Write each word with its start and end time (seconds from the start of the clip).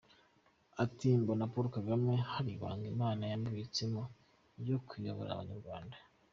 Ati 0.83 1.07
“Mbona 1.21 1.43
Paul 1.51 1.67
Kagame 1.77 2.11
hari 2.31 2.49
ibanga 2.55 2.85
Imana 2.93 3.23
yamubitsemo 3.31 4.01
ryo 4.61 4.77
kuyobora 4.87 5.31
Abanyarwanda. 5.33 5.97